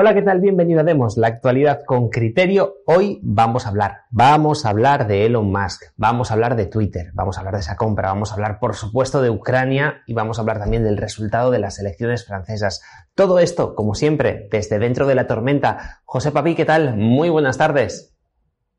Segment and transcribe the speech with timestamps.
[0.00, 0.38] Hola, ¿qué tal?
[0.38, 2.76] Bienvenido a Demos, la actualidad con criterio.
[2.86, 7.10] Hoy vamos a hablar, vamos a hablar de Elon Musk, vamos a hablar de Twitter,
[7.14, 10.38] vamos a hablar de esa compra, vamos a hablar por supuesto de Ucrania y vamos
[10.38, 12.80] a hablar también del resultado de las elecciones francesas.
[13.16, 16.00] Todo esto, como siempre, desde dentro de la tormenta.
[16.04, 16.96] José Papi, ¿qué tal?
[16.96, 18.16] Muy buenas tardes.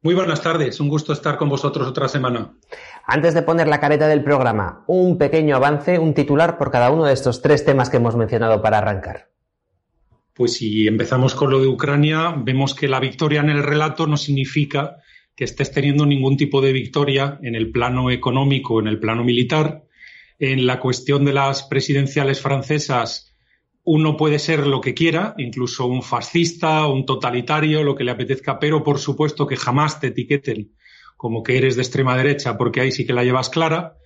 [0.02, 2.54] Muy buenas tardes, un gusto estar con vosotros otra semana.
[3.06, 7.04] Antes de poner la careta del programa, un pequeño avance, un titular por cada uno
[7.04, 9.28] de estos tres temas que hemos mencionado para arrancar.
[10.40, 14.16] Pues si empezamos con lo de Ucrania, vemos que la victoria en el relato no
[14.16, 14.96] significa
[15.36, 19.84] que estés teniendo ningún tipo de victoria en el plano económico, en el plano militar.
[20.40, 23.36] En la cuestión de las presidenciales francesas,
[23.84, 28.60] uno puede ser lo que quiera, incluso un fascista, un totalitario, lo que le apetezca,
[28.60, 30.72] pero por supuesto que jamás te etiqueten
[31.18, 33.98] como que eres de extrema derecha, porque ahí sí que la llevas clara.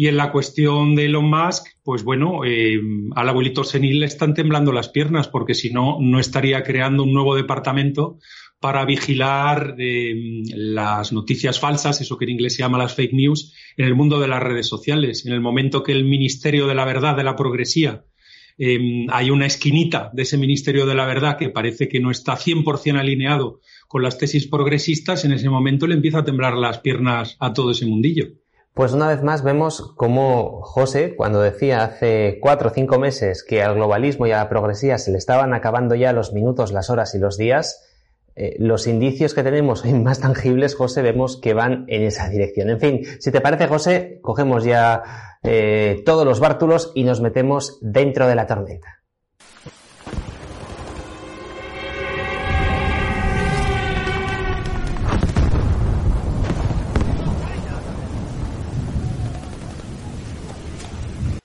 [0.00, 2.80] Y en la cuestión de Elon Musk, pues bueno, eh,
[3.14, 7.12] al abuelito senil le están temblando las piernas porque si no, no estaría creando un
[7.12, 8.16] nuevo departamento
[8.60, 10.14] para vigilar eh,
[10.54, 14.18] las noticias falsas, eso que en inglés se llama las fake news, en el mundo
[14.18, 15.26] de las redes sociales.
[15.26, 18.02] En el momento que el Ministerio de la Verdad, de la Progresía,
[18.56, 22.38] eh, hay una esquinita de ese Ministerio de la Verdad que parece que no está
[22.38, 27.36] 100% alineado con las tesis progresistas, en ese momento le empieza a temblar las piernas
[27.38, 28.39] a todo ese mundillo.
[28.74, 33.62] Pues una vez más vemos cómo José, cuando decía hace cuatro o cinco meses que
[33.62, 37.14] al globalismo y a la progresía se le estaban acabando ya los minutos, las horas
[37.14, 37.84] y los días,
[38.36, 42.70] eh, los indicios que tenemos más tangibles, José, vemos que van en esa dirección.
[42.70, 45.02] En fin, si te parece, José, cogemos ya
[45.42, 48.99] eh, todos los bártulos y nos metemos dentro de la tormenta.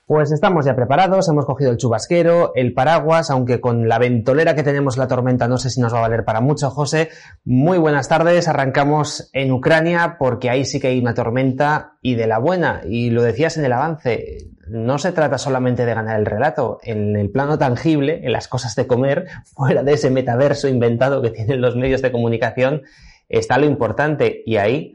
[0.08, 4.61] Pues estamos ya preparados, hemos cogido el chubasquero, el paraguas, aunque con la ventolera que
[4.61, 7.10] tenemos la tormenta no sé si nos va a valer para mucho, José.
[7.43, 12.27] Muy buenas tardes, arrancamos en Ucrania porque ahí sí que hay una tormenta y de
[12.27, 12.82] la buena.
[12.88, 17.16] Y lo decías en el avance, no se trata solamente de ganar el relato, en
[17.16, 21.61] el plano tangible, en las cosas de comer, fuera de ese metaverso inventado que tienen
[21.61, 22.83] los medios de comunicación,
[23.27, 24.93] está lo importante y ahí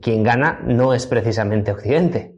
[0.00, 2.37] quien gana no es precisamente Occidente.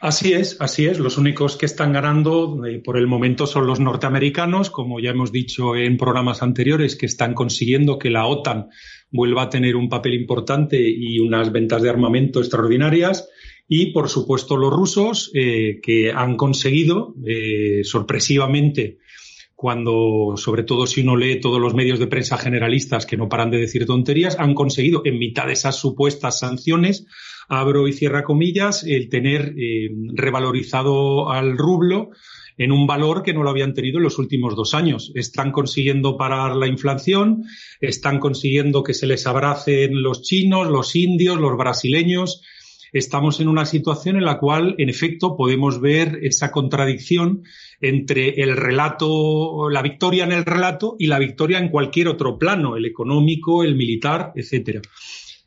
[0.00, 1.00] Así es, así es.
[1.00, 5.32] Los únicos que están ganando eh, por el momento son los norteamericanos, como ya hemos
[5.32, 8.68] dicho en programas anteriores, que están consiguiendo que la OTAN
[9.10, 13.28] vuelva a tener un papel importante y unas ventas de armamento extraordinarias.
[13.66, 18.98] Y, por supuesto, los rusos, eh, que han conseguido eh, sorpresivamente
[19.56, 23.50] cuando, sobre todo si uno lee todos los medios de prensa generalistas que no paran
[23.50, 27.06] de decir tonterías, han conseguido, en mitad de esas supuestas sanciones,
[27.48, 32.10] abro y cierra comillas, el tener eh, revalorizado al rublo
[32.58, 35.12] en un valor que no lo habían tenido en los últimos dos años.
[35.14, 37.44] Están consiguiendo parar la inflación,
[37.80, 42.42] están consiguiendo que se les abracen los chinos, los indios, los brasileños.
[42.92, 47.44] Estamos en una situación en la cual, en efecto, podemos ver esa contradicción
[47.80, 52.76] entre el relato, la victoria en el relato y la victoria en cualquier otro plano,
[52.76, 54.80] el económico, el militar, etcétera.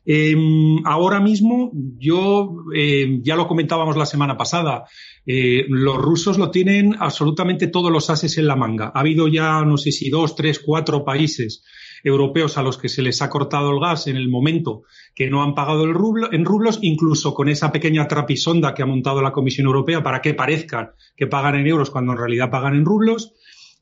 [0.04, 4.84] Em, ahora mismo, yo em, ya lo comentábamos la semana pasada,
[5.26, 8.90] eh, los rusos lo tienen absolutamente todos los ases en la manga.
[8.94, 11.62] Ha habido ya, no sé si dos, tres, cuatro países
[12.04, 14.82] europeos a los que se les ha cortado el gas en el momento
[15.14, 18.86] que no han pagado el rublo, en rublos, incluso con esa pequeña trapisonda que ha
[18.86, 22.74] montado la Comisión Europea para que parezcan que pagan en euros cuando en realidad pagan
[22.74, 23.34] en rublos.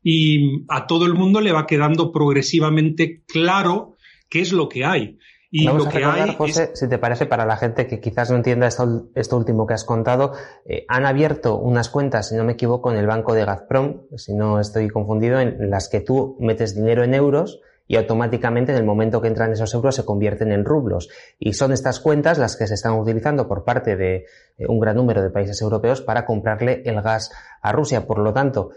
[0.02, 3.96] Y a todo el mundo le va quedando progresivamente claro
[4.28, 5.18] qué es lo que hay.
[5.52, 8.68] Y Vamos a recordar, José, si te parece, para la gente que quizás no entienda
[8.68, 10.32] esto, esto último que has contado,
[10.64, 14.32] eh, han abierto unas cuentas, si no me equivoco, en el banco de Gazprom, si
[14.34, 17.60] no estoy confundido, en las que tú metes dinero en euros
[17.90, 21.08] y automáticamente en el momento que entran esos euros se convierten en rublos.
[21.40, 24.26] Y son estas cuentas las que se están utilizando por parte de
[24.58, 28.06] eh, un gran número de países europeos para comprarle el gas a Rusia.
[28.06, 28.70] Por lo tanto,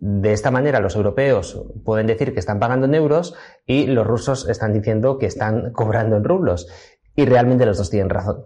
[0.00, 3.34] de esta manera los europeos pueden decir que están pagando en euros
[3.66, 6.66] y los rusos están diciendo que están cobrando en rublos.
[7.16, 8.44] Y realmente los dos tienen razón.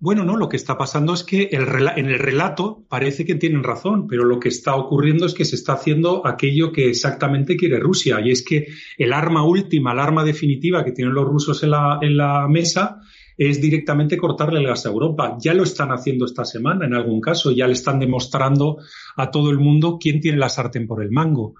[0.00, 1.62] Bueno, no, lo que está pasando es que en
[2.10, 5.74] el relato parece que tienen razón, pero lo que está ocurriendo es que se está
[5.74, 8.66] haciendo aquello que exactamente quiere Rusia, y es que
[8.98, 13.00] el arma última, el arma definitiva que tienen los rusos en la, en la mesa
[13.36, 15.36] es directamente cortarle el gas a Europa.
[15.40, 18.78] Ya lo están haciendo esta semana en algún caso, ya le están demostrando
[19.16, 21.54] a todo el mundo quién tiene la sartén por el mango.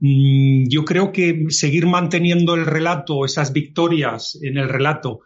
[0.00, 5.20] Mm, yo creo que seguir manteniendo el relato, esas victorias en el relato,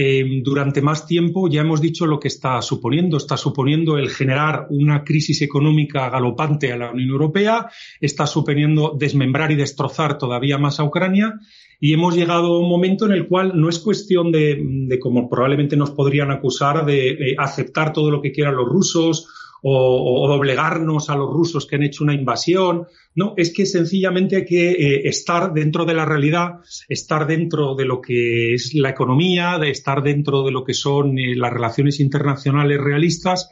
[0.00, 3.16] eh, durante más tiempo, ya hemos dicho lo que está suponiendo.
[3.16, 7.68] Está suponiendo el generar una crisis económica galopante a la Unión Europea,
[8.00, 11.40] está suponiendo desmembrar y destrozar todavía más a Ucrania
[11.80, 15.76] y hemos llegado a un momento en el cual no es cuestión de, como probablemente
[15.76, 19.26] nos podrían acusar, de aceptar todo lo que quieran los rusos
[19.62, 22.86] o, doblegarnos a los rusos que han hecho una invasión.
[23.14, 27.84] No, es que sencillamente hay que eh, estar dentro de la realidad, estar dentro de
[27.84, 32.00] lo que es la economía, de estar dentro de lo que son eh, las relaciones
[32.00, 33.50] internacionales realistas.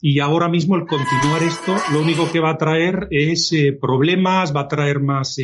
[0.00, 4.54] Y ahora mismo el continuar esto, lo único que va a traer es eh, problemas,
[4.54, 5.36] va a traer más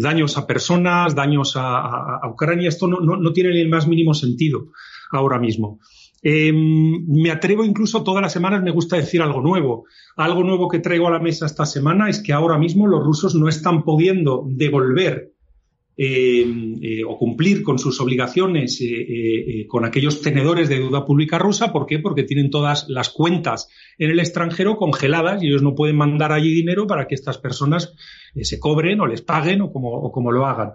[0.00, 2.68] daños a personas, daños a, Ucrania.
[2.68, 4.72] Esto no, no, no tiene ni el más mínimo sentido
[5.12, 5.78] ahora mismo.
[6.22, 9.84] Em, me atrevo incluso todas las semanas, me gusta decir algo nuevo.
[10.16, 13.34] Algo nuevo que traigo a la mesa esta semana es que ahora mismo los rusos
[13.34, 15.32] no están pudiendo devolver
[15.98, 21.38] em, eh, o cumplir con sus obligaciones eh, eh, con aquellos tenedores de deuda pública
[21.38, 21.72] rusa.
[21.72, 21.98] ¿Por qué?
[21.98, 26.52] Porque tienen todas las cuentas en el extranjero congeladas y ellos no pueden mandar allí
[26.52, 27.94] dinero para que estas personas
[28.34, 30.72] se cobren o les paguen o como lo hagan.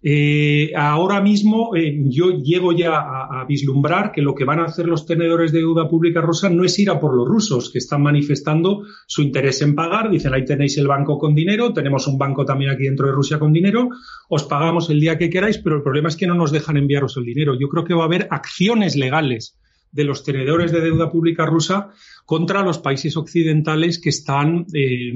[0.00, 4.86] Eh, ahora mismo eh, yo llego ya a, vislumbrar que lo que van a hacer
[4.86, 8.02] los tenedores de deuda pública rusa no es ir a por los rusos, que están
[8.02, 10.10] manifestando su interés en pagar.
[10.10, 13.38] Dicen, ahí tenéis el banco con dinero, tenemos un banco también aquí dentro de Rusia
[13.38, 13.88] con dinero,
[14.28, 17.16] os pagamos el día que queráis, pero el problema es que no nos dejan enviaros
[17.16, 17.58] el dinero.
[17.58, 19.58] Yo creo que va a haber acciones legales
[19.90, 21.88] de los tenedores de deuda pública rusa
[22.24, 25.12] contra los países occidentales que están eh,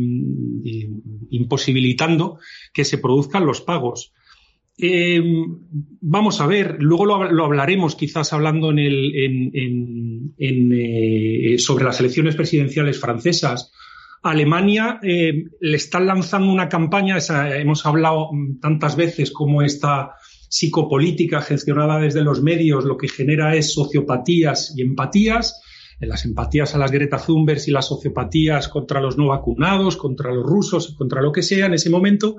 [1.31, 2.39] imposibilitando
[2.73, 4.13] que se produzcan los pagos.
[4.79, 5.23] Eh,
[6.01, 12.99] vamos a ver, luego lo, hablaremos quizás hablando en el, eh, sobre las elecciones presidenciales
[12.99, 13.71] francesas.
[14.23, 17.19] Alemania eh, le están lanzando una campaña,
[17.57, 18.31] hemos hablado
[18.61, 20.13] tantas veces como esta
[20.49, 25.63] psicopolítica gestionada desde los medios lo que genera es sociopatías y empatías
[26.07, 30.45] las empatías a las Greta Thunberg y las sociopatías contra los no vacunados, contra los
[30.45, 32.37] rusos, contra lo que sea en ese momento,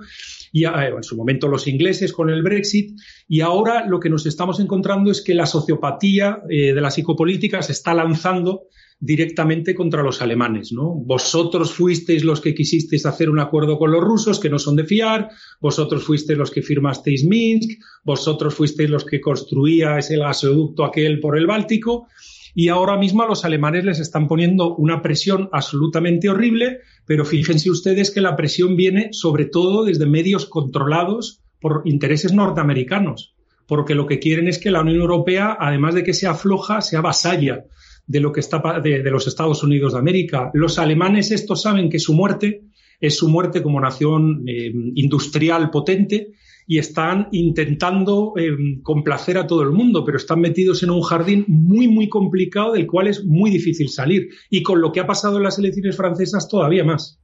[0.51, 4.25] y eh, en su momento los ingleses con el Brexit, y ahora lo que nos
[4.25, 8.63] estamos encontrando es que la sociopatía eh, de la psicopolítica se está lanzando
[8.99, 10.93] directamente contra los alemanes, ¿no?
[10.93, 14.85] Vosotros fuisteis los que quisisteis hacer un acuerdo con los rusos que no son de
[14.85, 15.29] fiar,
[15.59, 21.37] vosotros fuisteis los que firmasteis Minsk, vosotros fuisteis los que construíais el gasoducto aquel por
[21.37, 22.07] el Báltico,
[22.55, 27.69] y ahora mismo a los alemanes les están poniendo una presión absolutamente horrible, pero fíjense
[27.69, 33.35] ustedes que la presión viene sobre todo desde medios controlados por intereses norteamericanos,
[33.67, 37.01] porque lo que quieren es que la Unión Europea, además de que sea floja, sea
[37.01, 37.65] vasalla
[38.05, 40.51] de lo que está de, los Estados Unidos de América.
[40.53, 42.63] Los alemanes estos saben que su muerte
[42.99, 46.33] es su muerte como nación eh, industrial potente
[46.67, 51.45] y están intentando eh, complacer a todo el mundo, pero están metidos en un jardín
[51.47, 54.29] muy, muy complicado del cual es muy difícil salir.
[54.49, 57.19] Y con lo que ha pasado en las elecciones francesas, todavía más.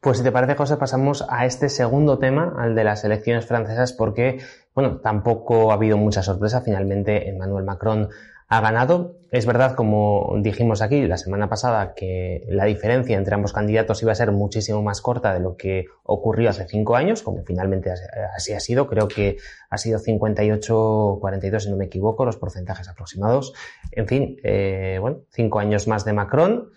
[0.00, 3.92] Pues si te parece, José, pasamos a este segundo tema, al de las elecciones francesas,
[3.92, 4.38] porque,
[4.74, 6.60] bueno, tampoco ha habido mucha sorpresa.
[6.60, 8.08] Finalmente, Emmanuel Macron
[8.50, 9.14] ha ganado.
[9.30, 14.10] Es verdad, como dijimos aquí la semana pasada, que la diferencia entre ambos candidatos iba
[14.10, 17.92] a ser muchísimo más corta de lo que ocurrió hace cinco años, como finalmente
[18.34, 18.88] así ha sido.
[18.88, 19.36] Creo que
[19.70, 23.54] ha sido 58-42, si no me equivoco, los porcentajes aproximados.
[23.92, 26.70] En fin, eh, bueno, cinco años más de Macron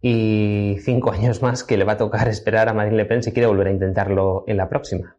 [0.00, 3.30] y cinco años más que le va a tocar esperar a Marine Le Pen si
[3.30, 5.16] quiere volver a intentarlo en la próxima.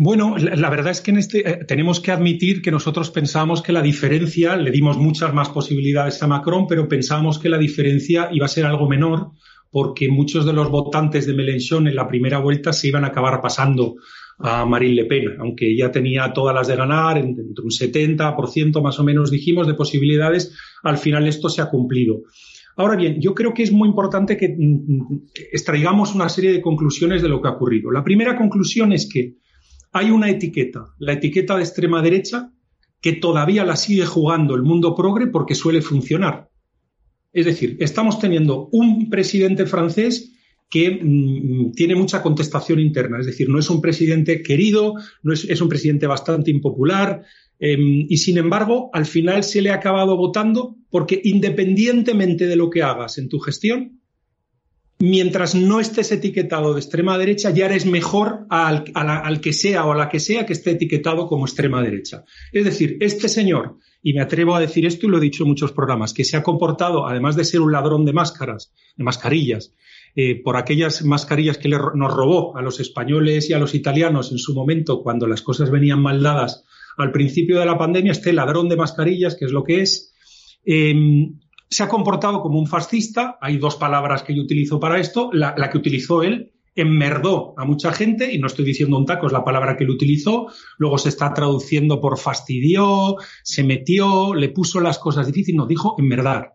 [0.00, 3.72] Bueno, la, verdad es que en este eh, tenemos que admitir que nosotros pensábamos que
[3.72, 8.46] la diferencia, le dimos muchas más posibilidades a Macron, pero pensábamos que la diferencia iba
[8.46, 9.32] a ser algo menor
[9.72, 13.40] porque muchos de los votantes de Mélenchon en la primera vuelta se iban a acabar
[13.40, 13.96] pasando
[14.38, 19.00] a Marine Le Pen, aunque ella tenía todas las de ganar, entre un 70% más
[19.00, 22.22] o menos dijimos de posibilidades, al final esto se ha cumplido.
[22.76, 26.62] Ahora bien, yo creo que es muy importante que mm, mm, extraigamos una serie de
[26.62, 27.90] conclusiones de lo que ha ocurrido.
[27.90, 29.34] La primera conclusión es que
[29.92, 32.52] hay una etiqueta, la etiqueta de extrema derecha,
[33.00, 36.50] que todavía la sigue jugando el mundo progre porque suele funcionar.
[37.32, 40.32] Es decir, estamos teniendo un presidente francés
[40.70, 45.60] que mm, tiene mucha contestación interna, es decir, no es un presidente querido, no es,
[45.60, 47.22] un presidente bastante impopular,
[47.58, 52.70] em, y sin embargo, al final se le ha acabado votando porque independientemente de lo
[52.70, 54.00] que hagas en tu gestión,
[54.98, 59.96] mientras no estés etiquetado de extrema derecha, ya eres mejor al, que sea o a
[59.96, 62.24] la que sea que esté etiquetado como extrema derecha.
[62.52, 65.50] Es decir, este señor, y me atrevo a decir esto y lo he dicho en
[65.50, 69.72] muchos programas, que se ha comportado, además de ser un ladrón de máscaras, de mascarillas,
[70.16, 74.38] eh, por aquellas mascarillas que nos robó a los españoles y a los italianos en
[74.38, 76.64] su momento cuando las cosas venían mal dadas
[76.96, 80.12] al principio de la pandemia, este ladrón de mascarillas, que es lo que es,
[80.64, 81.38] em,
[81.70, 83.38] se ha comportado como un fascista.
[83.40, 85.30] Hay dos palabras que yo utilizo para esto.
[85.32, 89.32] La, que utilizó él enmerdó a mucha gente, y no estoy diciendo un taco, es
[89.32, 90.46] la palabra que él utilizó.
[90.78, 95.56] Luego se está traduciendo por fastidió, se metió, le puso las cosas difíciles.
[95.56, 96.54] No, dijo enmerdar.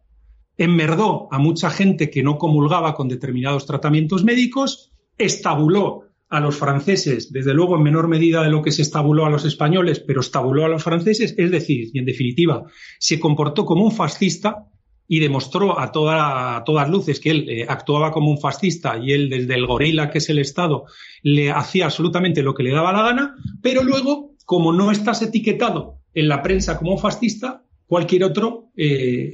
[0.58, 7.32] Enmerdó a mucha gente que no comulgaba con determinados tratamientos médicos, estabuló a los franceses,
[7.32, 10.66] desde luego en menor medida de lo que se estabuló a los españoles, pero estabuló
[10.66, 12.64] a los franceses, es decir, y en definitiva,
[12.98, 14.68] se comportó como un fascista
[15.16, 19.30] y demostró a, toda, todas luces que él eh, actuaba como un fascista y él
[19.30, 20.86] desde el gorila que es el Estado
[21.22, 26.00] le hacía absolutamente lo que le daba la gana, pero luego, como no estás etiquetado
[26.16, 29.32] en la prensa como un fascista, cualquier otro eh, eh,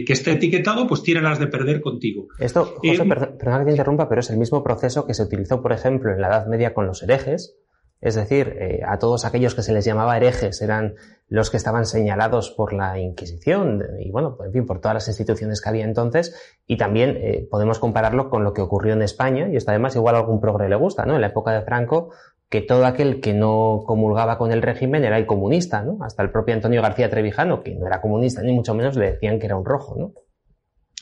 [0.00, 2.26] eh, que esté etiquetado, pues tiene las de perder contigo.
[2.38, 5.72] Esto, José, perdona que te interrumpa, pero es el mismo proceso que se utilizó, por
[5.72, 7.56] ejemplo, en la Edad Media con los herejes.
[8.02, 10.96] Es decir, a todos aquellos que se les llamaba herejes eran
[11.28, 15.62] los que estaban señalados por la Inquisición y, bueno, en fin, por todas las instituciones
[15.62, 16.36] que había entonces.
[16.66, 20.40] Y también podemos compararlo con lo que ocurrió en España, y esto además igual algún
[20.40, 21.14] progre le gusta, ¿no?
[21.14, 22.10] En la época de Franco
[22.48, 25.96] que todo aquel que no comulgaba con el régimen era el comunista, ¿no?
[26.02, 29.38] Hasta el propio Antonio García Trevijano, que no era comunista ni mucho menos, le decían
[29.38, 30.12] que era un rojo, ¿no?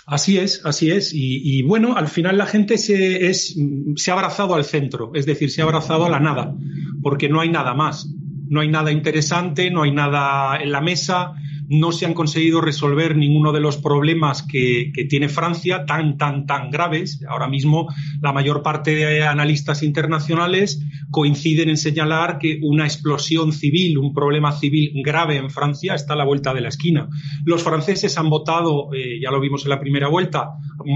[0.07, 1.13] Así es, así es.
[1.15, 3.57] Y, bueno, al final la gente se, es,
[3.97, 6.55] se ha abrazado al centro, es decir, se ha abrazado a la nada,
[7.03, 8.09] porque no hay nada más.
[8.49, 11.35] No hay nada interesante, no hay nada en la mesa,
[11.71, 16.69] no se han conseguido resolver ninguno de los problemas que, tiene Francia, tan, tan, tan
[16.69, 17.25] graves.
[17.29, 17.87] Ahora mismo
[18.21, 24.51] la mayor parte de analistas internacionales coinciden en señalar que una explosión civil, un problema
[24.51, 27.09] civil grave en Francia está a la vuelta de la esquina.
[27.45, 30.51] Los franceses han votado, eh, ya lo vimos en la primera vuelta,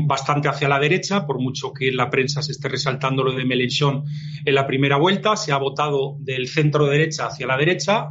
[0.09, 4.03] bastante hacia la derecha, por mucho que la prensa se esté resaltando lo de Mélenchon
[4.45, 8.11] en la primera vuelta, se ha votado del centro derecha hacia la derecha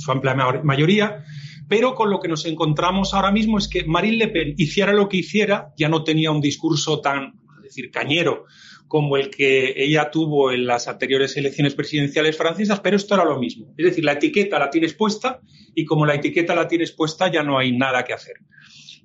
[0.00, 1.24] su amplia mayoría,
[1.68, 5.08] pero con lo que nos encontramos ahora mismo es que Marine Le Pen hiciera lo
[5.08, 8.46] que hiciera, ya no tenía un discurso tan, es decir, cañero
[8.88, 13.38] como el que ella tuvo en las anteriores elecciones presidenciales francesas, pero esto era lo
[13.38, 13.72] mismo.
[13.78, 15.40] Es decir, la etiqueta la tienes puesta
[15.76, 18.34] y como la etiqueta la tienes puesta ya no hay nada que hacer.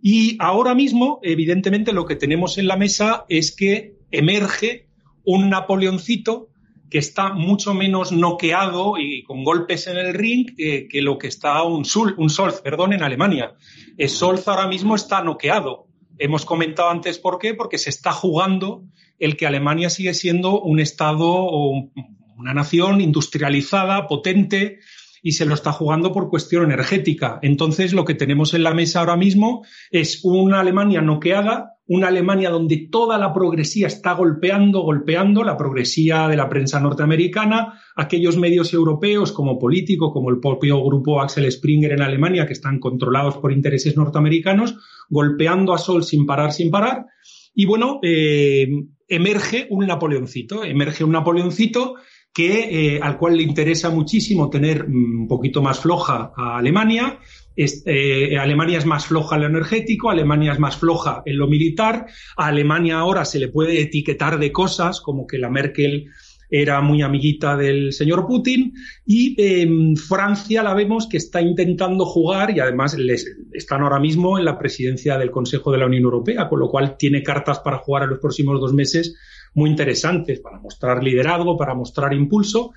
[0.01, 4.87] Y ahora mismo, evidentemente, lo que tenemos en la mesa es que emerge
[5.23, 6.49] un Napoleoncito
[6.89, 11.63] que está mucho menos noqueado y con golpes en el ring que lo que está
[11.63, 13.55] un, Sul, un Solz, perdón, en Alemania.
[13.97, 15.87] El Solz ahora mismo está noqueado.
[16.17, 18.83] Hemos comentado antes por qué, porque se está jugando
[19.19, 21.89] el que Alemania sigue siendo un Estado o
[22.37, 24.79] una nación industrializada, potente,
[25.21, 27.39] y se lo está jugando por cuestión energética.
[27.41, 32.49] Entonces, lo que tenemos en la mesa ahora mismo es una Alemania noqueada una Alemania
[32.49, 38.73] donde toda la progresía está golpeando, golpeando, la progresía de la prensa norteamericana, aquellos medios
[38.73, 43.51] europeos como Político, como el propio grupo Axel Springer en Alemania, que están controlados por
[43.51, 44.77] intereses norteamericanos,
[45.09, 47.05] golpeando a Sol sin parar, sin parar.
[47.53, 48.67] Y bueno, eh,
[49.07, 51.95] emerge un Napoleoncito, emerge un Napoleoncito
[52.33, 57.19] que, eh, al cual le interesa muchísimo tener mm, un poquito más floja a Alemania,
[57.55, 62.05] eh, Alemania es más floja en lo energético, Alemania es más floja en lo militar,
[62.37, 66.09] a Alemania ahora se le puede etiquetar de cosas como que la Merkel
[66.49, 68.73] era muy amiguita del señor Putin
[69.05, 74.45] y Francia la vemos que está intentando jugar y además les, están ahora mismo en
[74.45, 78.03] la presidencia del Consejo de la Unión Europea, con lo cual tiene cartas para jugar
[78.03, 79.15] en los próximos dos meses
[79.53, 82.73] muy interesantes para mostrar liderazgo, para mostrar impulso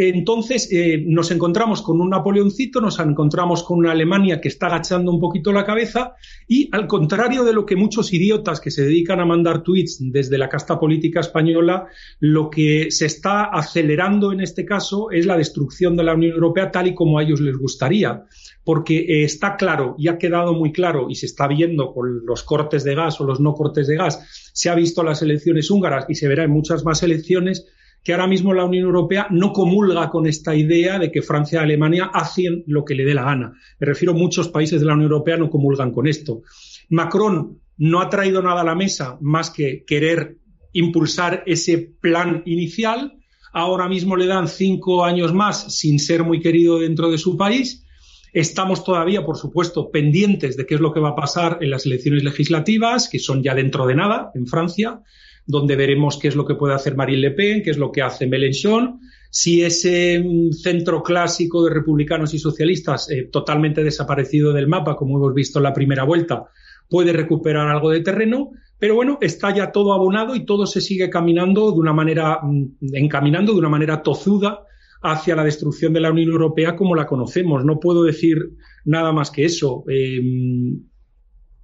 [0.00, 5.10] entonces eh, nos encontramos con un Napoleoncito, nos encontramos con una Alemania que está agachando
[5.10, 6.14] un poquito la cabeza
[6.46, 10.38] y al contrario de lo que muchos idiotas que se dedican a mandar tweets desde
[10.38, 11.88] la casta política española,
[12.20, 16.70] lo que se está acelerando en este caso es la destrucción de la Unión Europea
[16.70, 18.22] tal y como a ellos les gustaría.
[18.62, 22.44] Porque eh, está claro y ha quedado muy claro y se está viendo con los
[22.44, 26.04] cortes de gas o los no cortes de gas, se ha visto las elecciones húngaras
[26.08, 27.66] y se verá en muchas más elecciones
[28.02, 31.64] que ahora mismo la Unión Europea no comulga con esta idea de que Francia y
[31.64, 33.52] Alemania hacen lo que le dé la gana.
[33.78, 36.42] Me refiero a muchos países de la Unión Europea no comulgan con esto.
[36.88, 40.38] Macron no ha traído nada a la mesa más que querer
[40.72, 43.18] impulsar ese plan inicial.
[43.52, 47.84] Ahora mismo le dan cinco años más sin ser muy querido dentro de su país.
[48.32, 51.86] Estamos todavía, por supuesto, pendientes de qué es lo que va a pasar en las
[51.86, 55.00] elecciones legislativas, que son ya dentro de nada en Francia
[55.48, 58.02] donde veremos qué es lo que puede hacer Marine Le Pen, qué es lo que
[58.02, 59.00] hace Mélenchon,
[59.30, 65.16] si ese mm, centro clásico de republicanos y socialistas, eh, totalmente desaparecido del mapa, como
[65.16, 66.44] hemos visto en la primera vuelta,
[66.88, 71.08] puede recuperar algo de terreno, pero bueno, está ya todo abonado y todo se sigue
[71.08, 74.64] caminando de una manera, mm, encaminando de una manera tozuda
[75.00, 77.64] hacia la destrucción de la Unión Europea como la conocemos.
[77.64, 78.50] No puedo decir
[78.84, 79.84] nada más que eso.
[79.88, 80.82] Em,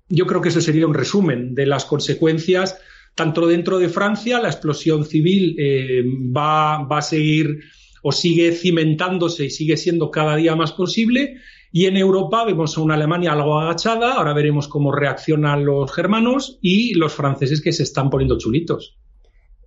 [0.08, 2.78] yo creo que eso sería un resumen de las consecuencias.
[3.14, 7.60] Tanto dentro de Francia, la explosión civil em, va, va a seguir
[8.02, 11.36] o sigue cimentándose y sigue siendo cada día más posible.
[11.72, 16.58] Y en Europa vemos a una Alemania algo agachada, ahora veremos cómo reaccionan los germanos
[16.60, 18.96] y los franceses que se están poniendo chulitos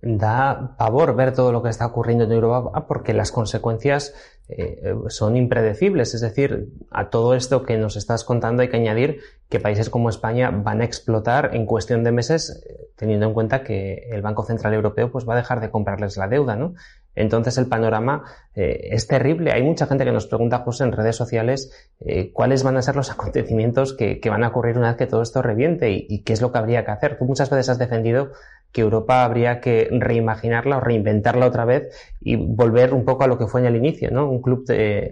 [0.02, 4.14] da pavor ver todo lo que está ocurriendo en Europa porque las consecuencias
[4.48, 6.14] eh, son impredecibles.
[6.14, 10.08] Es decir, a todo esto que nos estás contando hay que añadir que países como
[10.08, 14.44] España van a explotar en cuestión de meses, eh, teniendo en cuenta que el Banco
[14.44, 16.74] Central Europeo pues, va a dejar de comprarles la deuda, ¿no?
[17.14, 18.24] Entonces el panorama
[18.54, 19.52] eh, es terrible.
[19.52, 21.90] Hay mucha gente que nos pregunta, José, en redes sociales,
[22.32, 25.42] cuáles van a ser los acontecimientos que, van a ocurrir una vez que todo esto
[25.42, 27.18] reviente y, y, qué es lo que habría que hacer.
[27.18, 28.30] Tú muchas veces has defendido
[28.72, 31.88] que Europa habría que reimaginarla o reinventarla otra vez
[32.20, 34.30] y volver un poco a lo que fue en el inicio, ¿no?
[34.30, 34.64] Un club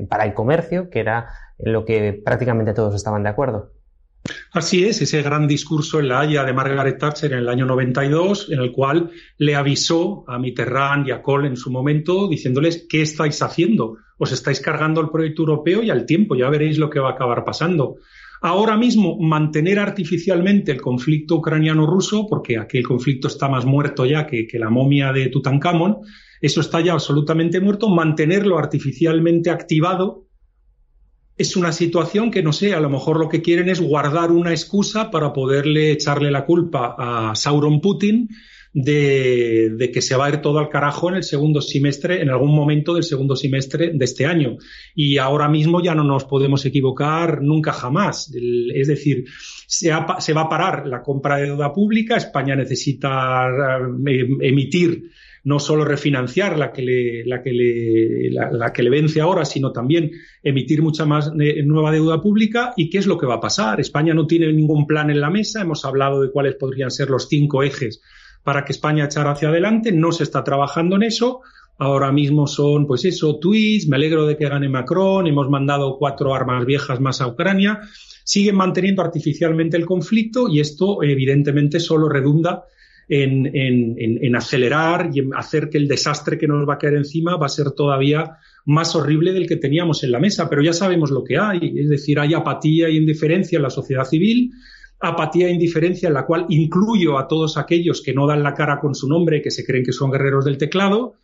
[0.08, 3.72] para el comercio, que era en lo que prácticamente todos estaban de acuerdo.
[4.52, 8.50] Así es, ese gran discurso en la Haya de Margaret Thatcher en el año 92,
[8.50, 13.02] en el cual le avisó a Mitterrand y a Kohl en su momento, diciéndoles, ¿qué
[13.02, 13.98] estáis haciendo?
[14.18, 17.12] Os estáis cargando el proyecto europeo y al tiempo, ya veréis lo que va a
[17.12, 17.98] acabar pasando.
[18.42, 24.46] Ahora mismo, mantener artificialmente el conflicto ucraniano-ruso, porque aquel conflicto está más muerto ya que,
[24.54, 25.98] la momia de Tutankamón,
[26.40, 30.26] eso está ya absolutamente muerto, mantenerlo artificialmente activado
[31.38, 34.52] es una situación que, no sé, a lo mejor lo que quieren es guardar una
[34.52, 38.30] excusa para poderle echarle la culpa a Sauron Putin
[38.76, 42.54] de, que se va a ir todo al carajo en el segundo semestre, en algún
[42.54, 44.58] momento del segundo semestre de este año.
[44.94, 48.30] Y ahora mismo ya no nos podemos equivocar nunca jamás.
[48.34, 49.24] es decir,
[49.66, 53.46] se, va a parar la compra de deuda pública, España necesita
[54.06, 55.10] eh, emitir
[55.44, 60.10] no solo refinanciar la que le, la que la, que le vence ahora, sino también
[60.42, 62.74] emitir mucha más eh, nueva deuda pública.
[62.76, 63.80] ¿Y qué es lo que va a pasar?
[63.80, 65.62] España no tiene ningún plan en la mesa.
[65.62, 68.02] Hemos hablado de cuáles podrían ser los cinco ejes
[68.46, 69.90] para que España echara hacia adelante.
[69.90, 71.40] No se está trabajando en eso.
[71.78, 73.88] Ahora mismo son, pues eso, tweets.
[73.88, 75.26] Me alegro de que gane Macron.
[75.26, 77.80] Hemos mandado cuatro armas viejas más a Ucrania.
[78.22, 82.66] Siguen manteniendo artificialmente el conflicto y esto, evidentemente, solo redunda
[83.08, 87.46] en, acelerar y en hacer que el desastre que nos va a caer encima va
[87.46, 90.48] a ser todavía más horrible del que teníamos en la mesa.
[90.48, 91.80] Pero ya sabemos lo que hay.
[91.80, 94.52] Es decir, hay apatía y indiferencia en la sociedad civil
[95.00, 98.80] apatía e indiferencia en la cual incluyo a todos aquellos que no dan la cara
[98.80, 101.14] con su nombre, que se creen que son guerreros del teclado,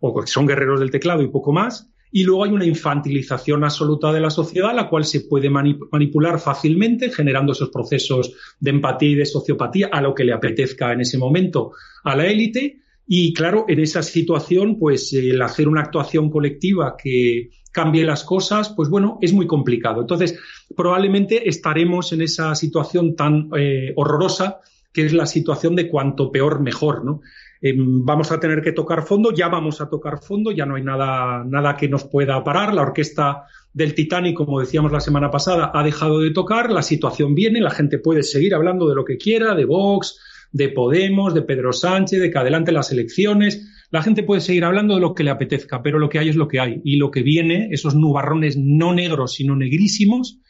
[0.00, 1.90] o que son guerreros del teclado y poco más.
[2.10, 7.10] Y luego hay una infantilización absoluta de la sociedad, la cual se puede manipular fácilmente,
[7.10, 11.18] generando esos procesos de empatía y de sociopatía a lo que le apetezca en ese
[11.18, 11.72] momento
[12.04, 12.78] a la élite.
[13.06, 18.70] Y claro, en esa situación, pues el hacer una actuación colectiva que cambie las cosas,
[18.70, 20.00] pues bueno, es muy complicado.
[20.00, 20.36] Entonces,
[20.74, 24.58] probablemente estaremos en esa situación tan eh, horrorosa
[24.92, 27.20] que es la situación de cuanto peor mejor, ¿no?
[27.62, 30.82] Em, vamos a tener que tocar fondo, ya vamos a tocar fondo, ya no hay
[30.82, 32.74] nada, nada que nos pueda parar.
[32.74, 37.36] La orquesta del Titanic, como decíamos la semana pasada, ha dejado de tocar, la situación
[37.36, 40.18] viene, la gente puede seguir hablando de lo que quiera, de Vox,
[40.50, 43.77] de Podemos, de Pedro Sánchez, de que adelante las elecciones.
[43.90, 46.36] La gente puede seguir hablando de lo que le apetezca, pero lo que hay es
[46.36, 46.82] lo que hay.
[46.84, 50.40] Y lo que viene, esos nubarrones no negros, sino negrísimos,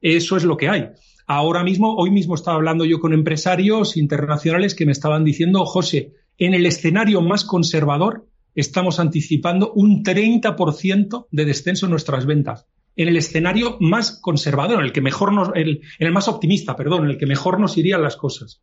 [0.00, 0.88] eso es lo que hay.
[1.26, 6.12] Ahora mismo, hoy mismo estaba hablando yo con empresarios internacionales que me estaban diciendo, José,
[6.38, 12.66] en el escenario más conservador estamos anticipando un 30% de descenso en nuestras ventas.
[12.94, 17.04] En el escenario más conservador, en el que mejor nos, en el más optimista, perdón,
[17.04, 18.62] en el que mejor nos irían las cosas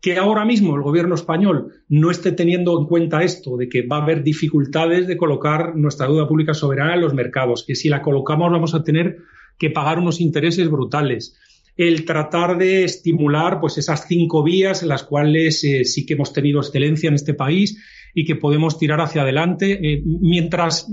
[0.00, 3.98] que ahora mismo el gobierno español no esté teniendo en cuenta esto de que va
[3.98, 8.02] a haber dificultades de colocar nuestra deuda pública soberana en los mercados, que si la
[8.02, 9.18] colocamos vamos a tener
[9.58, 11.36] que pagar unos intereses brutales.
[11.76, 16.32] El tratar de estimular pues esas cinco vías en las cuales eh, sí que hemos
[16.32, 17.82] tenido excelencia en este país
[18.14, 20.88] y que podemos tirar hacia adelante, eh, mientras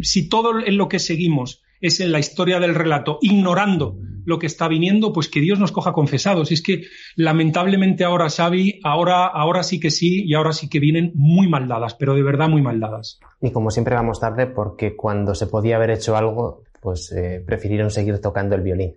[0.00, 3.98] si todo en lo que seguimos es en la historia del relato, ignorando
[4.28, 6.52] lo que está viniendo, pues que Dios nos coja confesados.
[6.52, 6.82] Es que
[7.16, 11.94] lamentablemente ahora, Xavi, ahora, ahora sí que sí y ahora sí que vienen muy maldadas,
[11.94, 13.20] pero de verdad muy maldadas.
[13.40, 17.90] Y como siempre vamos tarde porque cuando se podía haber hecho algo, pues eh, prefirieron
[17.90, 18.96] seguir tocando el violín.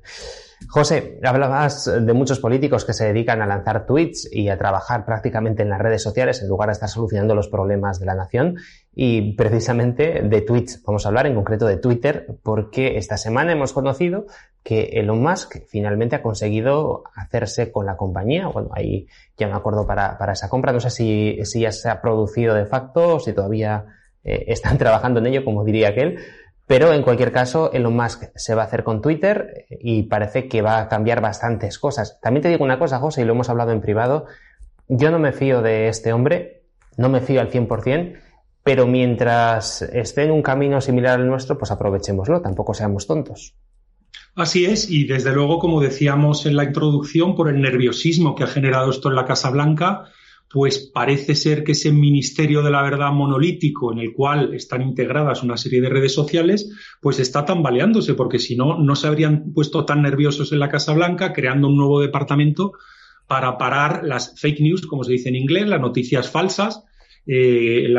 [0.69, 5.63] José, hablabas de muchos políticos que se dedican a lanzar tweets y a trabajar prácticamente
[5.63, 8.57] en las redes sociales en lugar de estar solucionando los problemas de la nación.
[8.93, 13.73] Y precisamente de tweets vamos a hablar, en concreto de Twitter, porque esta semana hemos
[13.73, 14.25] conocido
[14.63, 18.47] que Elon Musk finalmente ha conseguido hacerse con la compañía.
[18.47, 20.71] Bueno, ahí ya me acuerdo para, para esa compra.
[20.71, 23.85] No sé si, si ya se ha producido de facto o si todavía
[24.23, 26.19] eh, están trabajando en ello, como diría aquel.
[26.67, 30.61] Pero en cualquier caso, Elon Musk se va a hacer con Twitter y parece que
[30.61, 32.19] va a cambiar bastantes cosas.
[32.21, 34.27] También te digo una cosa, José, y lo hemos hablado en privado.
[34.87, 36.63] Yo no me fío de este hombre,
[36.97, 38.19] no me fío al 100%,
[38.63, 43.55] pero mientras esté en un camino similar al nuestro, pues aprovechémoslo, tampoco seamos tontos.
[44.41, 48.47] Así es, y desde luego, como decíamos en la introducción, por el nerviosismo que ha
[48.47, 50.05] generado esto en la Casa Blanca,
[50.49, 55.43] pues parece ser que ese Ministerio de la Verdad monolítico en el cual están integradas
[55.43, 59.85] una serie de redes sociales, pues está tambaleándose, porque si no, no se habrían puesto
[59.85, 62.71] tan nerviosos en la Casa Blanca creando un nuevo departamento
[63.27, 66.83] para parar las fake news, como se dice en inglés, las noticias falsas
[67.27, 67.93] eh,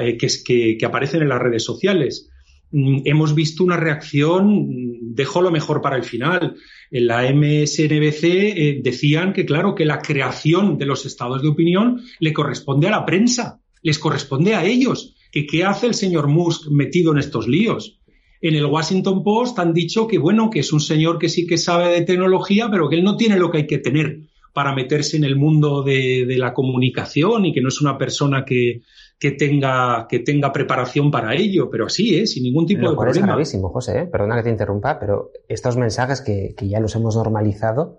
[0.00, 2.30] eh, que, que aparecen en las redes sociales.
[2.70, 6.56] Mm, hemos visto una reacción, mm, dejo lo mejor para el final.
[6.90, 12.00] En la MSNBC eh, decían que, claro, que la creación de los estados de opinión
[12.20, 15.14] le corresponde a la prensa, les corresponde a ellos.
[15.32, 18.00] Que qué hace el señor Musk metido en estos líos.
[18.40, 21.58] En el Washington Post han dicho que, bueno, que es un señor que sí que
[21.58, 24.20] sabe de tecnología, pero que él no tiene lo que hay que tener
[24.54, 28.82] para meterse en el mundo de la comunicación y que no es una persona que,
[29.18, 32.26] que tenga, que tenga preparación para ello, pero así, ¿eh?
[32.26, 33.26] sin ningún tipo de problema.
[33.26, 34.06] Es gravísimo, José, ¿eh?
[34.06, 37.98] perdona que te interrumpa, pero estos mensajes que, que, ya los hemos normalizado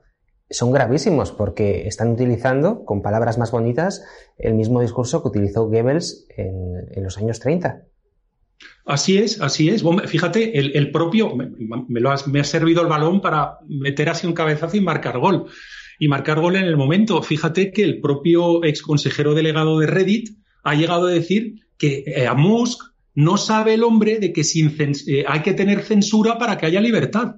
[0.49, 4.03] son gravísimos porque están utilizando, con palabras más bonitas,
[4.37, 7.83] el mismo discurso que utilizó Goebbels en, en los años 30.
[8.85, 9.83] Así es, así es.
[10.07, 11.51] Fíjate, el, el propio, me,
[11.87, 15.45] me, lo me ha servido el balón para meter así un cabezazo y marcar gol.
[15.99, 17.21] Y marcar gol en el momento.
[17.21, 22.27] Fíjate que el propio ex consejero delegado de Reddit, ha llegado a decir que eh,
[22.27, 26.57] a Musk no sabe el hombre de que sin eh, hay que tener censura para
[26.57, 27.35] que haya libertad.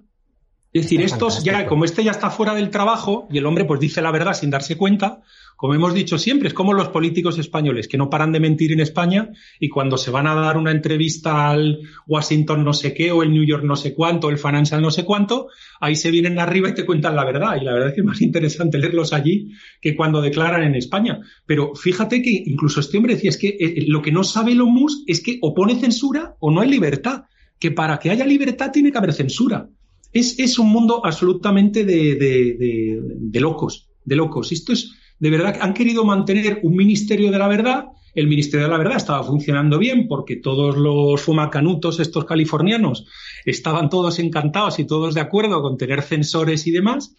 [0.73, 3.79] Es decir, estos ya, como este ya está fuera del trabajo y el hombre pues
[3.79, 5.21] dice la verdad sin darse cuenta,
[5.61, 8.79] como hemos dicho siempre, es como los políticos españoles que no paran de mentir en
[8.79, 13.21] España y cuando se van a dar una entrevista al Washington no sé qué o
[13.21, 16.69] el New York no sé cuánto, el Financial no sé cuánto, ahí se vienen arriba
[16.69, 17.57] y te cuentan la verdad.
[17.61, 21.19] Y la verdad es que es más interesante leerlos allí que cuando declaran en España.
[21.45, 24.73] Pero fíjate que incluso este hombre decía, es que eh, lo que no sabe Elon
[24.73, 27.25] Musk es que o pone censura o no hay libertad.
[27.59, 29.69] Que para que haya libertad tiene que haber censura.
[30.11, 34.51] Es, es un mundo absolutamente de, de, de locos, de locos.
[34.51, 37.85] Esto es, de verdad han querido mantener un ministerio de la verdad.
[38.15, 43.05] El ministerio de la verdad estaba funcionando bien porque todos los fumacanutos, estos californianos,
[43.45, 47.15] estaban todos encantados y todos de acuerdo con tener censores y demás.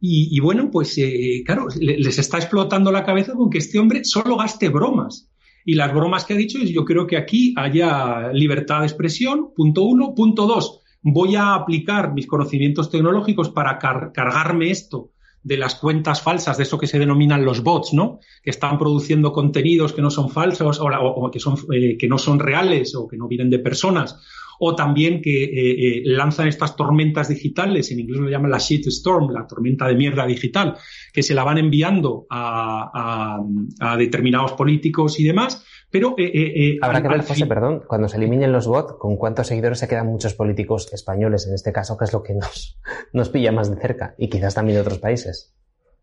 [0.00, 4.36] Y, bueno, pues eh, claro, les está explotando la cabeza con que este hombre solo
[4.36, 5.28] gaste bromas.
[5.64, 9.54] Y las bromas que ha dicho es, yo creo que aquí haya libertad de expresión,
[9.56, 10.14] punto uno.
[10.14, 15.12] Punto dos, voy a aplicar mis conocimientos tecnológicos para cargarme esto
[15.48, 18.20] de las cuentas falsas, de eso que se denominan los bots, ¿no?
[18.42, 22.38] Que están produciendo contenidos que no son falsos o, que, son, eh, que no son
[22.38, 24.20] reales o que no vienen de personas.
[24.60, 28.88] O también que eh, eh, lanzan estas tormentas digitales, en inglés lo llaman la shit
[28.88, 30.76] storm, la tormenta de mierda digital,
[31.14, 33.40] que se la van enviando a,
[33.80, 38.08] a determinados políticos y demás, pero eh, eh, eh, habrá que ver, José, perdón, cuando
[38.08, 41.96] se eliminen los bots, con cuántos seguidores se quedan muchos políticos españoles, en este caso,
[41.96, 42.78] que es lo que nos,
[43.12, 45.54] nos pilla más de cerca, y quizás también de otros países.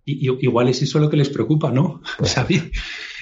[0.03, 2.01] Y, igual es eso lo que les preocupa, ¿no?
[2.17, 2.35] Pues,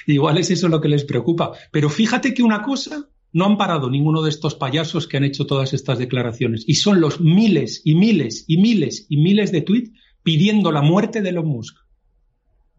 [0.06, 1.52] igual es eso lo que les preocupa.
[1.70, 5.46] Pero fíjate que una cosa no han parado ninguno de estos payasos que han hecho
[5.46, 6.64] todas estas declaraciones.
[6.66, 11.22] Y son los miles y miles y miles y miles de tweets pidiendo la muerte
[11.22, 11.83] de Elon Musk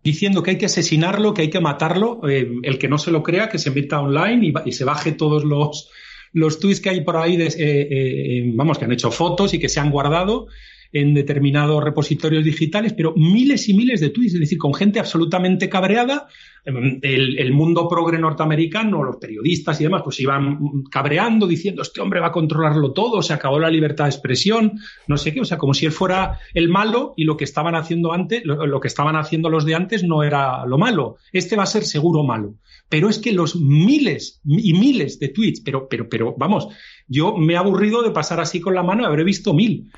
[0.05, 2.21] diciendo que hay que asesinarlo, que hay que matarlo.
[2.29, 5.43] Eh, el que no se lo crea, que se meta online y, se baje todos
[5.43, 5.89] los,
[6.31, 9.59] los tweets que hay por ahí, de, eh, eh, vamos, que han hecho fotos y
[9.59, 10.47] que se han guardado
[10.95, 15.67] en determinados repositorios digitales, pero miles y miles de tweets, es decir, con gente absolutamente
[15.67, 16.27] cabreada.
[16.63, 20.57] Em, el, mundo progre norteamericano, los periodistas y demás, pues iban
[20.89, 25.17] cabreando, diciendo, este hombre va a controlarlo todo, se acabó la libertad de expresión, no
[25.17, 28.13] sé qué, o sea, como si él fuera el malo y lo que estaban haciendo
[28.13, 31.17] antes, lo, que estaban haciendo los de antes no era lo malo.
[31.33, 32.55] Este va a ser seguro malo.
[32.87, 36.69] Pero es que los miles y miles de tweets, pero, pero, pero, vamos,
[37.05, 39.91] yo me he aburrido de pasar así con la mano y habré visto mil.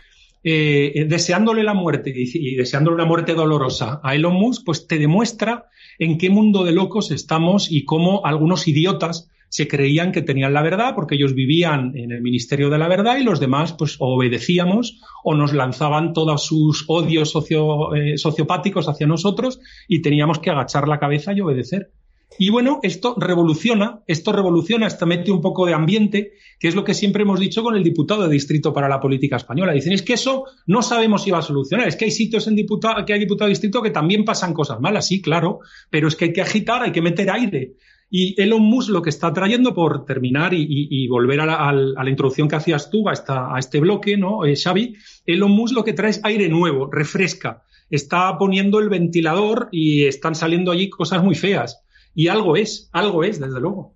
[0.43, 5.65] Eh, deseándole la muerte y, deseándole una muerte dolorosa a Elon Musk, pues te demuestra
[5.99, 10.61] en qué mundo de locos estamos y cómo algunos idiotas se creían que tenían la
[10.61, 15.01] verdad porque ellos vivían en el Ministerio de la Verdad y los demás pues obedecíamos
[15.23, 20.99] o nos lanzaban todos sus odios eh, sociopáticos hacia nosotros y teníamos que agachar la
[20.99, 21.91] cabeza y obedecer.
[22.39, 26.83] Y bueno, esto revoluciona, esto revoluciona, esto mete un poco de ambiente, que es lo
[26.83, 29.73] que siempre hemos dicho con el diputado de distrito para la política española.
[29.73, 32.55] Dicen, es que eso no sabemos si va a solucionar, es que hay sitios en
[32.55, 35.59] diputado, que hay diputado de distrito que también pasan cosas malas, sí, claro,
[35.89, 37.73] pero es que hay que agitar, hay que meter aire.
[38.09, 42.55] Y Elon Musk lo que está trayendo, por terminar y, volver a la, introducción que
[42.55, 44.95] hacías tú a este bloque, ¿no, eh, Xavi?
[45.25, 47.63] Elon Musk lo que trae es aire nuevo, refresca.
[47.89, 51.83] Está poniendo el ventilador y están saliendo allí cosas muy feas.
[52.17, 53.93] Y algo es, algo es, desde luego.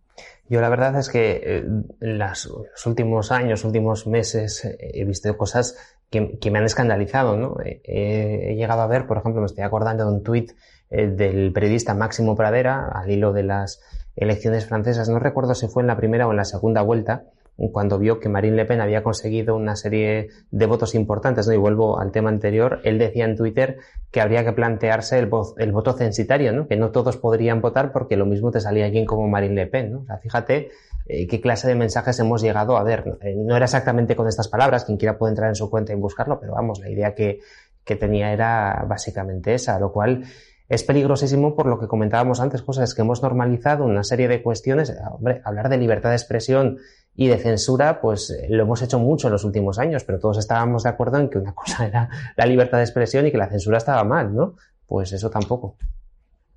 [0.47, 1.65] Yo la verdad es que eh,
[2.01, 5.75] en los últimos años, últimos meses, eh, he visto cosas
[6.11, 7.57] que, me han escandalizado, ¿no?
[7.63, 10.51] he llegado a ver, por ejemplo, me estoy acordando de un tuit
[10.91, 13.81] del periodista Máximo Pradera, al hilo de las
[14.15, 15.09] elecciones francesas.
[15.09, 17.23] No recuerdo si fue en la primera o en la segunda vuelta,
[17.55, 21.53] cuando vio que Marine Le Pen había conseguido una serie de votos importantes, ¿no?
[21.53, 23.77] Y vuelvo al tema anterior, él decía en Twitter
[24.09, 26.67] que habría que plantearse el, voto censitario, ¿no?
[26.67, 29.91] Que no todos podrían votar porque lo mismo te salía alguien como Marine Le Pen,
[29.91, 29.99] ¿no?
[29.99, 30.69] O sea, fíjate
[31.05, 33.17] eh, qué clase de mensajes hemos llegado a ver.
[33.21, 35.95] Eh, no era exactamente con estas palabras, quien quiera puede entrar en su cuenta y
[35.95, 37.39] buscarlo, pero vamos, la idea que,
[37.83, 40.23] que tenía era básicamente esa, lo cual
[40.71, 44.95] es peligrosísimo por lo que comentábamos antes, cosas que hemos normalizado una serie de cuestiones.
[45.11, 46.77] Hombre, hablar de libertad de expresión
[47.15, 50.37] y de censura, pues eh, lo hemos hecho mucho en los últimos años, pero todos
[50.37, 53.49] estábamos de acuerdo en que una cosa era la libertad de expresión y que la
[53.49, 54.55] censura estaba mal, ¿no?
[54.87, 55.77] Pues eso tampoco.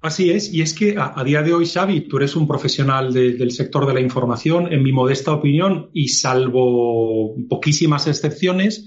[0.00, 3.50] Así es, y es que a, día de hoy, Xavi, tú eres un profesional del
[3.52, 8.86] sector de la información, en mi modesta opinión, y salvo poquísimas excepciones,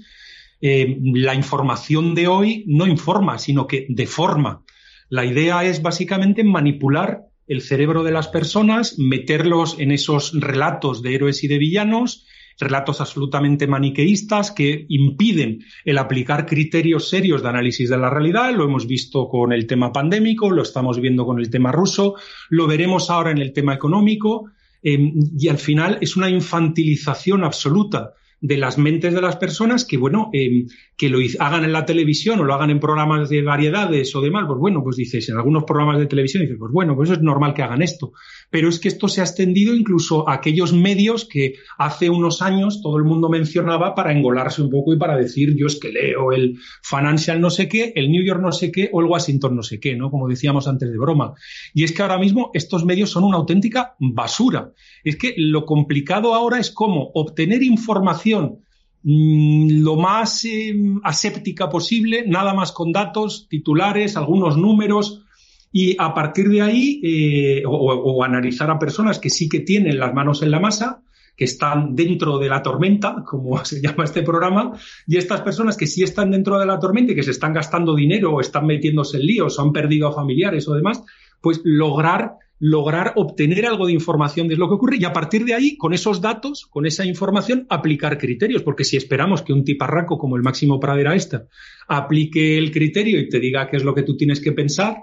[0.60, 4.62] eh, la información de hoy no informa, sino que deforma.
[5.08, 11.14] La idea es básicamente manipular el cerebro de las personas, meterlos en esos relatos de
[11.14, 12.26] héroes y de villanos,
[12.60, 18.52] relatos absolutamente maniqueístas que impiden el aplicar criterios serios de análisis de la realidad.
[18.54, 22.14] Lo hemos visto con el tema pandémico, lo estamos viendo con el tema ruso,
[22.50, 24.50] lo veremos ahora en el tema económico.
[24.82, 29.96] Eh, y al final es una infantilización absoluta de las mentes de las personas que,
[29.96, 34.14] bueno, eh, que lo hagan en la televisión o lo hagan en programas de variedades
[34.14, 37.10] o demás, pues bueno, pues dices, en algunos programas de televisión dices, pues bueno, pues
[37.10, 38.12] es normal que hagan esto.
[38.50, 42.80] Pero es que esto se ha extendido incluso a aquellos medios que hace unos años
[42.82, 46.32] todo el mundo mencionaba para engolarse un poco y para decir, yo es que leo
[46.32, 49.62] el Financial no sé qué, el New York no sé qué o el Washington no
[49.62, 50.10] sé qué, ¿no?
[50.10, 51.34] Como decíamos antes de broma.
[51.74, 54.72] Y es que ahora mismo estos medios son una auténtica basura.
[55.04, 58.60] Es que lo complicado ahora es cómo obtener información
[59.02, 65.24] Mm, lo más eh, aséptica posible, nada más con datos, titulares, algunos números,
[65.72, 70.14] y a partir de ahí, eh, o, analizar a personas que sí que tienen las
[70.14, 71.02] manos en la masa,
[71.36, 74.72] que están dentro de la tormenta, como se llama este programa,
[75.06, 77.94] y estas personas que sí están dentro de la tormenta y que se están gastando
[77.94, 81.02] dinero o están metiéndose en líos o han perdido a familiares o demás,
[81.40, 85.54] pues lograr lograr obtener algo de información de lo que ocurre y a partir de
[85.54, 88.62] ahí, con esos datos, con esa información, aplicar criterios.
[88.62, 91.46] Porque si esperamos que un tiparraco como el Máximo Pradera esta
[91.86, 94.96] aplique el criterio y te diga qué es lo que tú tienes que pensar,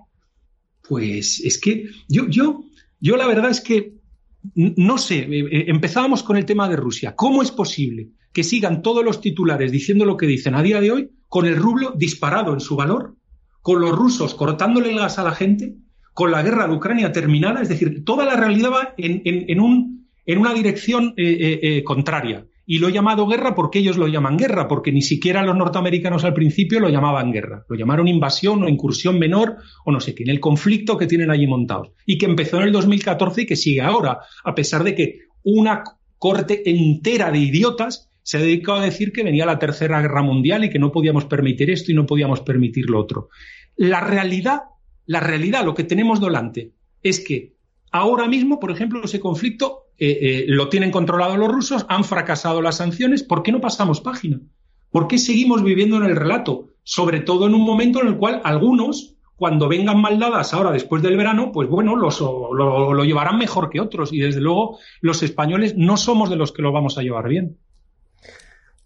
[0.88, 2.63] pues es que yo, yo,
[3.00, 3.95] yo la verdad es que
[4.54, 7.15] no sé, eh, eh, empezábamos con el tema de Rusia.
[7.15, 10.91] ¿Cómo es posible que sigan todos los titulares diciendo lo que dicen a día de
[10.91, 13.15] hoy con el rublo disparado en su valor,
[13.62, 15.76] con los rusos cortándole el gas a la gente?
[16.13, 20.38] con la guerra de Ucrania terminada, es decir, toda la realidad va en, un, en
[20.38, 22.45] una dirección eh, contraria.
[22.65, 26.23] Y lo he llamado guerra porque ellos lo llaman guerra, porque ni siquiera los norteamericanos
[26.23, 27.65] al principio lo llamaban guerra.
[27.69, 31.32] Lo llamaron invasión o incursión menor o no sé qué, en el conflicto que tienen
[31.32, 31.91] allí montados.
[32.06, 35.84] Y que empezó en el 2014 y que sigue ahora, a pesar de que una
[36.17, 40.63] corte entera de idiotas se ha dedicado a decir que venía la tercera guerra mundial
[40.63, 43.30] y que no podíamos permitir esto y no podíamos permitir lo otro.
[43.75, 44.62] La realidad
[45.06, 46.73] la realidad, lo que tenemos delante,
[47.04, 47.56] es que
[47.91, 52.62] ahora mismo, por ejemplo, ese conflicto eh, eh, lo tienen controlado los rusos, han fracasado
[52.62, 54.41] las sanciones, ¿por qué no pasamos página?
[54.91, 56.67] ¿Por qué seguimos viviendo en el relato?
[56.84, 61.01] Sobre todo en un momento en el cual algunos, cuando vengan mal dadas ahora después
[61.01, 64.13] del verano, pues bueno, lo, lo llevarán mejor que otros.
[64.13, 67.58] Y desde luego los españoles no somos de los que lo vamos a llevar bien.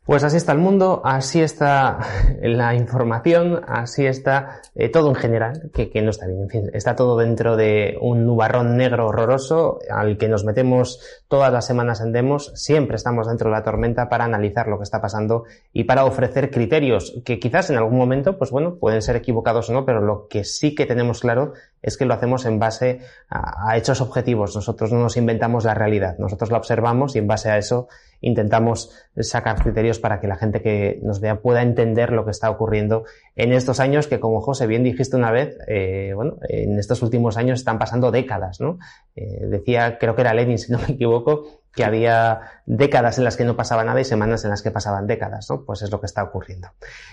[0.10, 2.00] Pues así está el mundo, así está
[2.42, 6.42] la información, así está eh, todo en general, que, no está bien.
[6.42, 11.54] En fin, está todo dentro de un nubarrón negro horroroso al que nos metemos todas
[11.54, 12.52] las semanas en demos.
[12.56, 15.44] Siempre estamos dentro de la tormenta para analizar lo que está pasando
[15.74, 19.74] y para ofrecer criterios que quizás en algún momento, pues bueno, pueden ser equivocados o
[19.74, 23.78] no, pero lo que sí que tenemos claro es que lo hacemos en base a,
[23.78, 24.56] hechos objetivos.
[24.56, 27.88] Nosotros no nos inventamos la realidad, nosotros la observamos y en base a eso
[28.22, 32.50] intentamos sacar criterios para que la gente que nos vea pueda entender lo que está
[32.50, 33.06] ocurriendo
[33.36, 37.38] en estos años que, como José bien dijiste una vez, eh, bueno, en estos últimos
[37.38, 38.80] años están pasando décadas, ¿no?
[39.16, 43.38] Eh, decía, creo que era Lenin, si no me equivoco, que había décadas en las
[43.38, 45.64] que no pasaba nada y semanas en las que pasaban décadas, ¿no?
[45.64, 46.70] Pues es lo que está ocurriendo.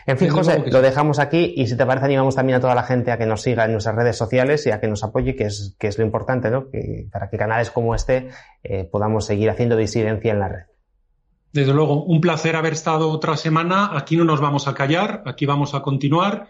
[0.06, 2.82] En fin, José, lo dejamos aquí y si te parece animamos también a toda la
[2.82, 5.44] gente a que nos siga en nuestras redes sociales y a que nos apoye, que
[5.44, 6.70] es, que es lo importante, ¿no?
[6.70, 8.30] Que, para que canales como este
[8.62, 10.75] eh, podamos seguir haciendo disidencia en la red.
[11.56, 13.96] Desde luego, un placer haber estado otra semana.
[13.96, 16.48] Aquí no nos vamos a callar, aquí vamos a continuar.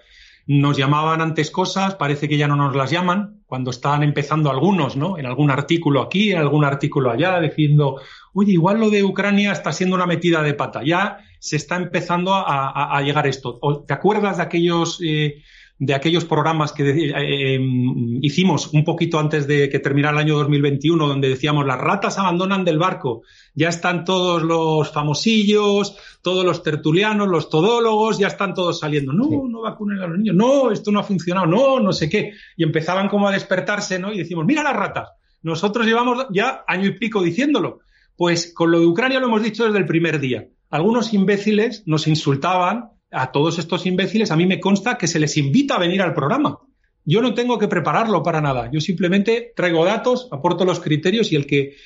[0.49, 4.97] Nos llamaban antes cosas, parece que ya no nos las llaman, cuando están empezando algunos,
[4.97, 5.17] ¿no?
[5.17, 8.01] En algún artículo aquí, en algún artículo allá, diciendo,
[8.35, 10.83] oye, igual lo de Ucrania está siendo una metida de pata.
[10.85, 13.61] Ya se está empezando a, llegar esto.
[13.87, 15.37] ¿Te acuerdas de aquellos eh,
[15.79, 20.39] de aquellos programas que eh, em, hicimos un poquito antes de que terminara el año
[20.39, 23.23] 2021, donde decíamos las ratas abandonan del barco,
[23.55, 29.47] ya están todos los famosillos, todos los tertulianos, los todólogos, ya están todos saliendo, no,
[29.49, 32.65] no vacunen a los niños, no, esto no ha funcionado, no, no sé qué, y
[32.65, 34.13] empezaban como a despertarse, ¿no?
[34.13, 35.11] Y decimos, mira las ratas,
[35.43, 37.81] nosotros llevamos ya año y pico diciéndolo,
[38.17, 40.49] pues con lo de Ucrania lo hemos dicho desde el primer día.
[40.71, 45.37] Algunos imbéciles nos insultaban a todos estos imbéciles, a mí me consta que se les
[45.37, 46.59] invita a venir al programa.
[47.05, 48.69] Yo no tengo que prepararlo para nada.
[48.73, 51.77] Yo simplemente traigo datos, aporto los criterios y el que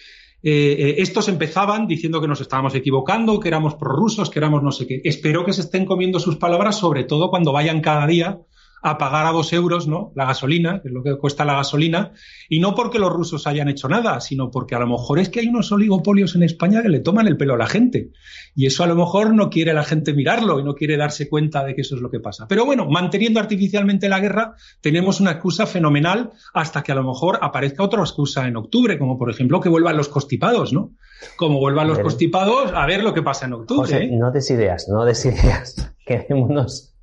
[0.42, 4.72] eh, eh, estos empezaban diciendo que nos estábamos equivocando, que éramos prorrusos, que éramos no
[4.72, 5.02] sé qué.
[5.04, 8.40] Espero que se estén comiendo sus palabras, sobre todo cuando vayan cada día
[8.83, 10.12] a pagar a dos euros, ¿no?
[10.14, 12.12] La gasolina, que es lo que cuesta la gasolina,
[12.49, 15.40] y no porque los rusos hayan hecho nada, sino porque a lo mejor es que
[15.40, 18.11] hay unos oligopolios en España que le toman el pelo a la gente.
[18.55, 21.64] Y eso a lo mejor no quiere la gente mirarlo y no quiere darse cuenta
[21.64, 22.47] de que eso es lo que pasa.
[22.49, 27.38] Pero bueno, manteniendo artificialmente la guerra, tenemos una excusa fenomenal hasta que a lo mejor
[27.43, 30.93] aparezca otra excusa en octubre, como por ejemplo que vuelvan los constipados, ¿no?
[31.37, 33.83] Como vuelvan los constipados, a ver lo que pasa en octubre.
[33.83, 34.11] José, ¿eh?
[34.12, 35.93] no des ideas, no des ideas.
[36.07, 36.95] Quedémonos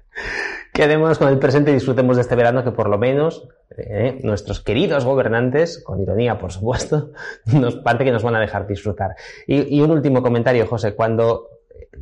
[0.78, 4.62] Quedémonos con el presente y disfrutemos de este verano que por lo menos eh, nuestros
[4.62, 7.14] queridos gobernantes, con ironía por supuesto,
[7.46, 9.16] nos parece que nos van a dejar disfrutar.
[9.48, 11.50] Y, un último comentario, José, cuando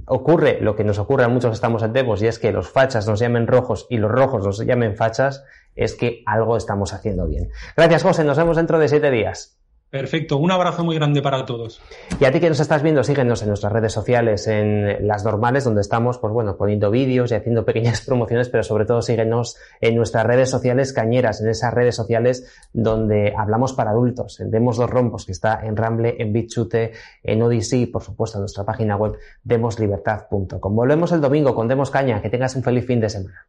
[0.08, 2.70] ocurre lo que nos ocurre a muchos que estamos en Devos y es que los
[2.70, 7.28] fachas nos llamen rojos y los rojos nos llamen fachas, es que algo estamos haciendo
[7.28, 7.52] bien.
[7.78, 8.26] Gracias, José.
[8.26, 9.58] Nos vemos dentro de siete días.
[9.90, 11.82] Perfecto, un abrazo muy grande para todos.
[12.20, 15.64] Y a ti que nos estás viendo, síguenos en nuestras redes sociales, en las normales,
[15.64, 19.96] donde estamos, pues bueno, poniendo vídeos y haciendo pequeñas promociones, pero sobre todo síguenos en
[19.96, 24.90] nuestras redes sociales cañeras, en esas redes sociales donde hablamos para adultos, en Demos los
[24.90, 26.92] Rompos, que está en Ramble, en BitChute,
[27.24, 30.76] en Odyssey y por supuesto en nuestra página web demoslibertad.com.
[30.76, 33.46] Volvemos el domingo con Demos Caña, que tengas un feliz fin de semana.